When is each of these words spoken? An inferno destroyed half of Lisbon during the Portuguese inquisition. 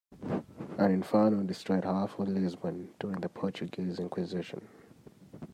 An 0.79 0.89
inferno 0.91 1.43
destroyed 1.43 1.83
half 1.85 2.17
of 2.17 2.27
Lisbon 2.27 2.89
during 2.99 3.21
the 3.21 3.29
Portuguese 3.29 3.99
inquisition. 3.99 4.67